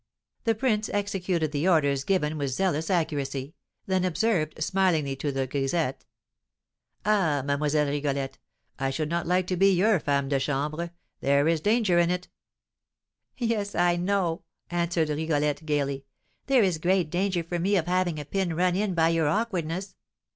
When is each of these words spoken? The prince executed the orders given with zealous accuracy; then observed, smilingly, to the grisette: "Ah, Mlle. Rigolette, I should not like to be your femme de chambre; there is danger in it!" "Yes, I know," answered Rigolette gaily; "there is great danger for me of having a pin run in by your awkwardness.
The 0.45 0.55
prince 0.55 0.89
executed 0.89 1.51
the 1.51 1.67
orders 1.67 2.03
given 2.03 2.35
with 2.35 2.49
zealous 2.49 2.89
accuracy; 2.89 3.53
then 3.85 4.03
observed, 4.03 4.63
smilingly, 4.63 5.15
to 5.17 5.31
the 5.31 5.45
grisette: 5.45 6.05
"Ah, 7.05 7.43
Mlle. 7.45 7.85
Rigolette, 7.87 8.39
I 8.79 8.89
should 8.89 9.09
not 9.09 9.27
like 9.27 9.45
to 9.45 9.55
be 9.55 9.69
your 9.71 9.99
femme 9.99 10.27
de 10.27 10.39
chambre; 10.39 10.89
there 11.19 11.47
is 11.47 11.61
danger 11.61 11.99
in 11.99 12.09
it!" 12.09 12.29
"Yes, 13.37 13.75
I 13.75 13.95
know," 13.95 14.41
answered 14.71 15.09
Rigolette 15.09 15.67
gaily; 15.67 16.05
"there 16.47 16.63
is 16.63 16.79
great 16.79 17.11
danger 17.11 17.43
for 17.43 17.59
me 17.59 17.75
of 17.77 17.85
having 17.85 18.17
a 18.19 18.25
pin 18.25 18.55
run 18.55 18.75
in 18.75 18.95
by 18.95 19.09
your 19.09 19.27
awkwardness. 19.27 19.95